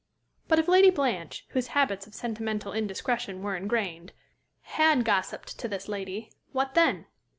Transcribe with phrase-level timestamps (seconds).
[0.47, 4.13] But if Lady Blanche, whose habits of sentimental indiscretion were ingrained,
[4.61, 7.05] had gossiped to this lady, what then?